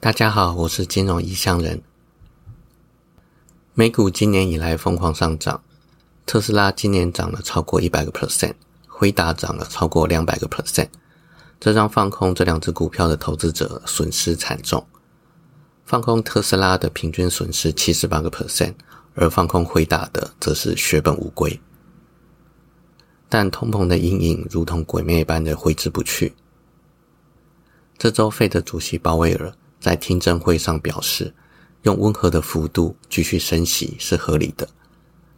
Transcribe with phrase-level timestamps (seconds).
[0.00, 1.82] 大家好，我是金融异乡人。
[3.74, 5.60] 美股今年以来疯狂上涨，
[6.24, 8.54] 特斯拉今年涨了超过一百个 percent，
[8.86, 10.86] 辉达涨了超过两百个 percent，
[11.58, 14.86] 这让放空这两只股票的投资者损失惨重。
[15.84, 18.74] 放空特斯拉的平均损失七十八个 percent，
[19.16, 21.60] 而放空辉达的则是血本无归。
[23.28, 26.36] 但通膨的阴影如同鬼魅般的挥之不去。
[27.98, 29.52] 这周费的主席鲍威尔。
[29.80, 31.34] 在听证会上表示，
[31.82, 34.68] 用温和的幅度继续升息是合理的，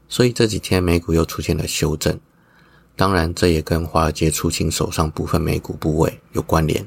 [0.09, 2.19] 所以这几天美股又出现了修正。
[2.97, 6.87] 当然，这也跟华尔街出清手上部分美股部位有关联。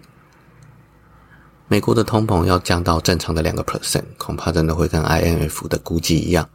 [1.68, 6.48] 美国的通膨要降到正常的两个 percent，恐怕真的会跟 INF 的估计一样，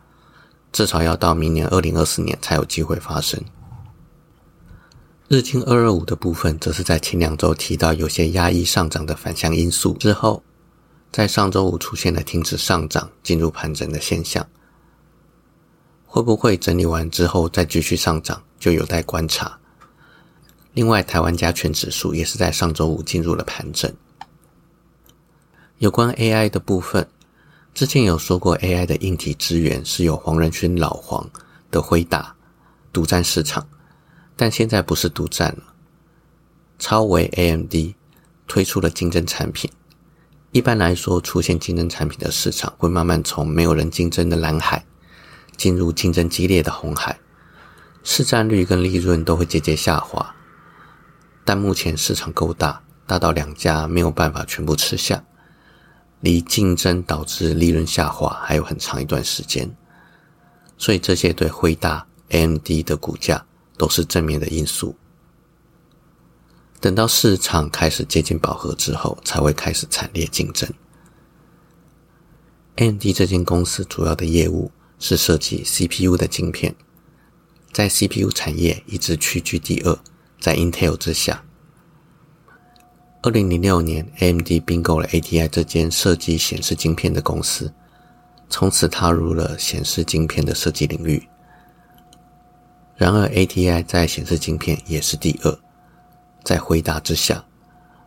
[0.70, 3.42] 至少要到明年二零二四年才有机会发生。
[5.28, 10.42] 日经二二五的部分，则是在前两周提到有些压抑上涨的反向因素之后。
[11.10, 14.46] 在上周五出现了停止上涨、进入盘整的现象，
[16.06, 19.58] 会不会整理完之后再继续上涨，就有待观察。
[20.74, 23.92] 另外，台湾加权指数也是在上周五进入了盘整。
[25.78, 27.08] 有关 AI 的部分，
[27.74, 31.28] 之前有说过，AI 的硬体资源是由黄仁勋老黄
[31.70, 32.36] 的辉达
[32.92, 33.66] 独占市场，
[34.36, 35.62] 但现在不是独占了，
[36.78, 37.74] 超维 AMD
[38.46, 39.70] 推出了竞争产品。
[40.50, 44.84] 一般来说，出现竞争产品的市场会慢慢从没有人竞争的蓝海，
[45.56, 47.18] 进入竞争激烈的红海，
[48.02, 50.34] 市占率跟利润都会节节下滑。
[51.44, 55.22] 但目前市场够大，大到两家没有办法全部吃下，
[56.20, 59.70] 离竞争导致利润下滑还有很长一段时间。
[60.78, 63.44] 所以这些对辉大、AMD 的股价
[63.76, 64.96] 都是正面的因素。
[66.80, 70.68] 等到市场开始接近饱和之后，才会开始惨烈竞争。
[72.76, 74.70] AMD 这间公司主要的业务
[75.00, 76.74] 是设计 CPU 的晶片，
[77.72, 79.98] 在 CPU 产业一直屈居第二，
[80.40, 81.44] 在 Intel 之下。
[83.22, 87.74] 二零零六年，AMD 并购了 ATI 这间设计显示晶片的公司，
[88.48, 91.26] 从此踏入了显示晶片的设计领域。
[92.94, 95.58] 然而，ATI 在显示晶片也是第二。
[96.48, 97.44] 在回答之下，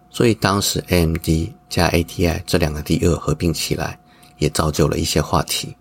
[0.10, 1.28] 所以当时 AMD
[1.70, 4.00] 加 ATI 这两个第二合并起来，
[4.40, 5.76] 也造就了一些话题。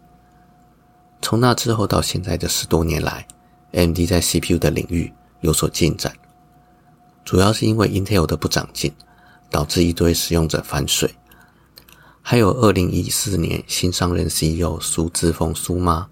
[1.23, 3.27] 从那之后到现在的十多年来
[3.73, 5.11] ，AMD 在 CPU 的领域
[5.41, 6.13] 有所进展，
[7.25, 8.93] 主要是因为 Intel 的不长进，
[9.51, 11.15] 导致一堆使用者反水。
[12.21, 16.11] 还有二零一四年新上任 CEO 苏姿峰苏妈，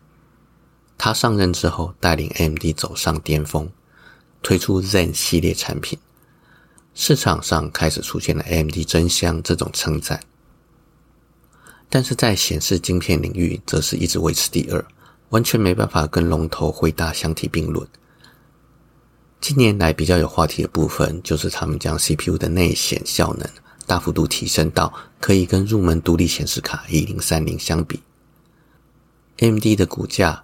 [0.97, 3.69] 他上任之后带领 AMD 走上巅峰，
[4.42, 5.98] 推出 Zen 系列产品。
[6.94, 10.21] 市场上开始出现了 AMD 真香这种称赞，
[11.88, 14.84] 但是在显示晶片领域，则是一直维持第二，
[15.28, 17.87] 完全没办法跟龙头辉达相提并论。
[19.41, 23.48] 近年来比较有话题的部分，就是他们将 CPU 的内显效能
[23.87, 28.00] 大幅度提升到可以跟入门独立显示卡一零三零相比。
[29.37, 30.43] AMD 的股价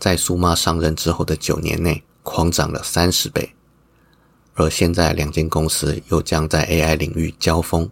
[0.00, 3.54] 在苏妈上任之后的九年内狂涨了三十倍。
[4.54, 7.90] 而现在两间公司又将在 AI 领域交锋，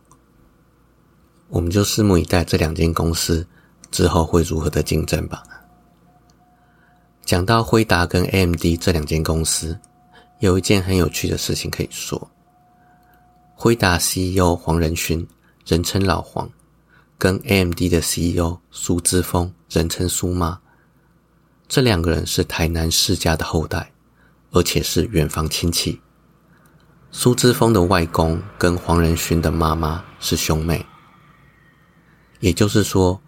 [1.48, 3.46] 我们就拭目以待这两间公司
[3.90, 5.42] 之后会如何的竞争吧。
[7.24, 9.78] 讲到辉达跟 AMD 这两间公司，
[10.38, 12.30] 有一件很有趣的事情可以说：
[13.54, 15.26] 辉达 CEO 黄仁勋，
[15.66, 16.48] 人称老黄，
[17.18, 20.60] 跟 AMD 的 CEO 苏姿峰，人称苏妈，
[21.68, 23.92] 这两个人是台南世家的后代，
[24.50, 26.00] 而且是远房亲戚。
[27.14, 30.86] 苏之峰的外公跟黄仁勋的妈妈是兄妹，
[32.40, 33.20] 也就是说，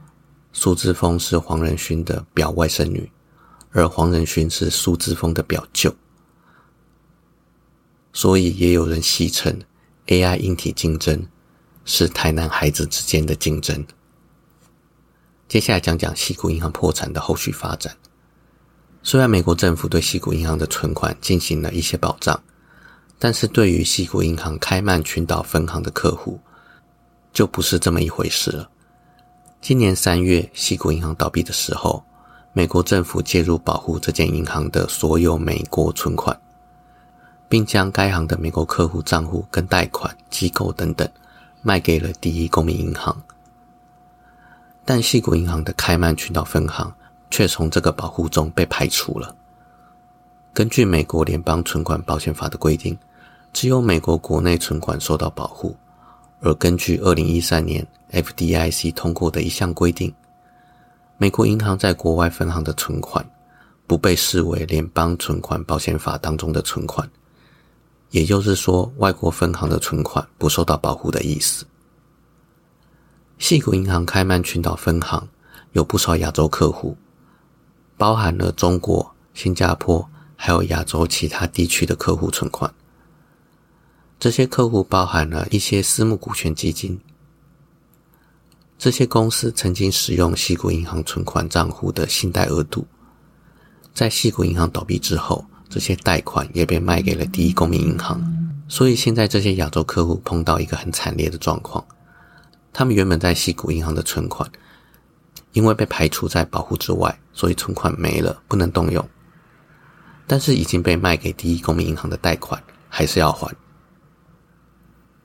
[0.55, 3.13] 苏之峰是黄仁勋的表外甥女，
[3.73, 5.95] 而黄仁勋是苏之峰的表舅，
[8.15, 9.61] 所以也有人戏称
[10.07, 11.27] AI 硬体竞争
[11.85, 13.87] 是台南孩子之间的竞争。
[15.47, 17.95] 接下来讲讲西谷银行破产的后续发展。
[19.03, 22.43] 虽然美国政府对西谷银行的存款进行了一些保障。
[23.25, 26.39] 但是对于西谷银行开曼群岛分行的客户，
[27.33, 28.69] 就不是这么一回事了。
[29.63, 32.05] 今年三月，西谷银行倒闭的时候，
[32.53, 36.39] 美国政府介入保护这间银行的所有美国存款，
[37.49, 41.09] 并将该行的美国客户账户跟贷款机构等等
[41.63, 43.19] 卖给了第一公民银行。
[44.85, 46.95] 但西谷银行的开曼群岛分行
[47.31, 49.35] 却从这个保护中被排除了。
[50.53, 52.95] 根据美国联邦存款保险法的规定，
[53.55, 55.75] 只有美国国内存款受到保护，
[56.41, 60.13] 而根据二零一三年 FDIC 通过的一项规定，
[61.19, 63.25] 美国银行在国外分行的存款
[63.87, 67.09] 不被视为联邦存款保险法当中的存款，
[68.11, 71.65] 也就是说，外国分行的存款不受到保护的意思。
[73.39, 75.29] 细谷银行开曼群岛分行
[75.73, 76.97] 有不少亚洲客户，
[77.97, 80.05] 包含了中国、新加坡，
[80.35, 82.69] 还有亚洲其他地区的客户存款。
[84.25, 86.99] 这些客户包含了一些私募股权基金，
[88.79, 92.87] 这些公司曾经使用西谷银行存款账户的信贷额度，
[93.93, 98.19] 在西谷银行倒闭之后，这些贷款也被卖给了第一公民银行，
[98.67, 101.85] 所以现在这些亚洲客户碰到一个很惨烈的状况，
[102.73, 104.51] 他们原本在西谷银行的存款，
[105.53, 109.07] 因为被排除在保护之外，所以存款没了，不能动用，
[110.27, 113.55] 但是已经被卖给第一公民银行的贷款还是要还。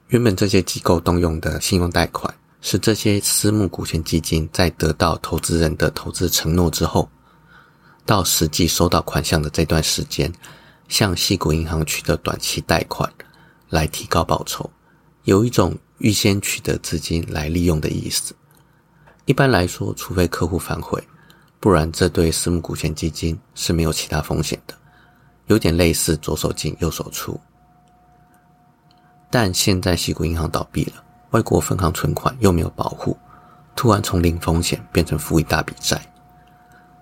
[0.10, 7.08] 原本这些机构动用的信用贷款，是这些私募股权基金在得到投资人的投资承诺之后，
[8.08, 10.34] 到实际收到款项的这段时间，
[10.88, 13.08] 向细谷银行取得短期贷款，
[13.70, 14.68] 来提高报酬，
[15.26, 18.34] 有一种预先取得资金来利用的意思。
[19.26, 21.08] 一般来说，除非客户反悔，
[21.60, 24.74] 不然这对私募股权基金是没有其他风险的，
[25.46, 27.40] 有点类似左手进右手出。
[29.30, 30.94] 但现在西谷银行倒闭了，
[31.31, 33.16] 外国分行存款又没有保护，
[33.76, 36.02] 突然从零风险变成负一大笔债，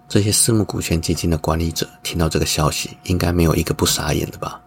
[0.09, 4.61] 这些私募股权基金的管理者听到这个消息，应该没有一个不傻眼的吧？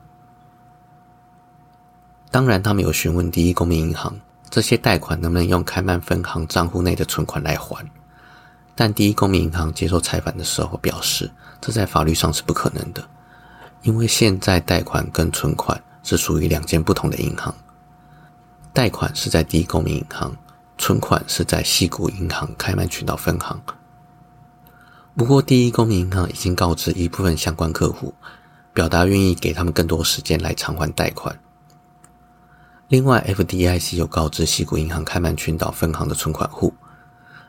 [2.31, 4.19] 当然，他们有询问第一公民银行，
[4.49, 7.85] 这些贷款能不能用开曼分行账户内的存款来还，
[8.75, 11.31] 但第一公民银行接受采访的时候表示，
[11.61, 13.06] 这在法律上是不可能的，
[13.83, 15.79] 因为现在贷款跟存款。
[16.11, 17.55] 是属于两间不同的银行，
[18.73, 20.37] 贷款是在第一公民银行，
[20.77, 23.62] 存款是在西谷银行开曼群岛分行。
[25.17, 28.12] 不过，第一公民银行已经告知一部分相关客户，
[28.73, 31.39] 表达愿意给他们更多时间来偿还贷款。
[32.89, 36.75] 另外，FDIC 有告知西谷银行开曼群岛分行的存款户，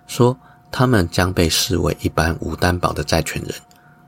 [0.06, 0.38] 说
[0.70, 3.56] 他们将被视为一般无担保的债权人，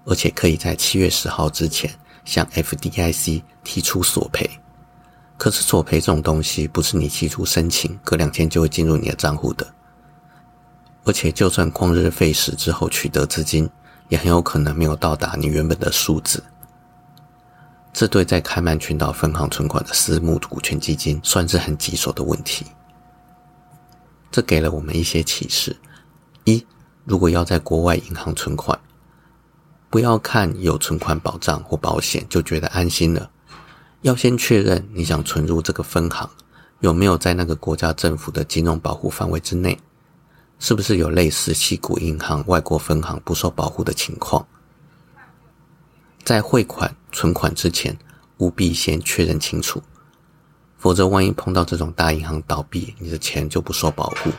[0.05, 1.89] 而且可以在七月十号之前。
[2.25, 4.49] 向 FDIC 提出索赔，
[5.37, 9.67] 可是索赔这种东西不是你提出申请，隔两天就会进入你的账户的。
[11.05, 13.69] 而且，就算旷日费时之后取得资金，
[14.07, 16.41] 也很有可能没有到达你原本的数字。
[17.91, 22.65] 这对在开曼群岛分行存款的私募股权基金算是很棘手的问题。
[24.31, 25.75] 这给了我们一些启示：
[26.45, 26.65] 一，
[27.03, 28.79] 如果要在国外银行存款。
[29.93, 33.29] 不要看有存款保障或保险就觉得安心了，
[34.01, 36.27] 要先确认你想存入这个分行
[36.79, 39.77] 有没有在那个国家政府的金融保护范围之内，
[40.57, 44.43] 是不是有类似西谷银行外国分行不受保护的情况。
[46.23, 47.95] 在汇款存款之前，
[48.39, 49.79] 务必先确认清楚，
[50.75, 54.31] 否则万一碰到这种大银行倒闭，你的钱就不受保护，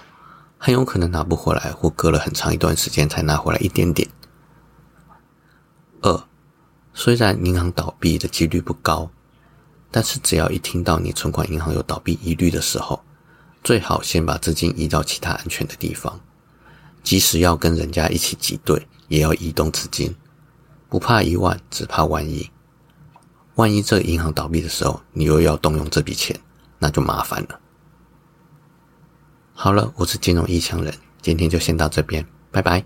[0.58, 4.08] 很有可能拿不回来，或隔了很长一段时间才拿回来一点点。
[6.04, 6.22] 二，
[6.92, 9.10] 虽然银行倒闭的几率不高，
[9.90, 13.02] 但是只要一听到你存款银行有倒闭疑虑的时候，
[13.62, 16.20] 最好先把资金移到其他安全的地方。
[17.02, 20.14] 即使要跟人家一起挤兑，也要移动资金。
[20.90, 22.50] 不怕一万，只怕万一。
[23.54, 26.38] 万一这银行倒闭的时候，你又要动用这笔钱，
[26.78, 27.58] 那就麻烦了。
[29.54, 32.84] 好了，我是金融异乡人，今天就先到这边，拜拜。